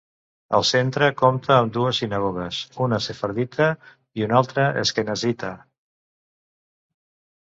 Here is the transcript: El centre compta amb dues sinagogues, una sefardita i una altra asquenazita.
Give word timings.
El 0.59 0.63
centre 0.67 1.09
compta 1.17 1.51
amb 1.65 1.73
dues 1.73 1.99
sinagogues, 2.03 2.61
una 2.85 2.99
sefardita 3.07 3.67
i 4.21 4.25
una 4.29 4.39
altra 4.41 4.65
asquenazita. 4.85 5.51